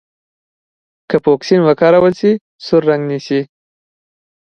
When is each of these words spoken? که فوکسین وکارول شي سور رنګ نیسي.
که 1.09 1.17
فوکسین 1.25 1.61
وکارول 1.63 2.13
شي 2.19 2.31
سور 2.65 2.81
رنګ 2.89 3.03
نیسي. 3.09 3.41